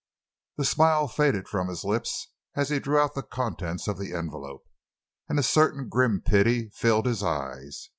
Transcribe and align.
The 0.57 0.65
smile 0.65 1.07
faded 1.07 1.47
from 1.47 1.67
his 1.67 1.83
lips 1.83 2.29
as 2.55 2.69
he 2.69 2.79
drew 2.79 2.97
out 2.97 3.13
the 3.13 3.21
contents 3.21 3.87
of 3.87 3.99
the 3.99 4.15
envelope, 4.15 4.63
and 5.29 5.37
a 5.37 5.43
certain 5.43 5.89
grim 5.89 6.23
pity 6.25 6.69
filled 6.69 7.05
his 7.05 7.21
eyes. 7.21 7.89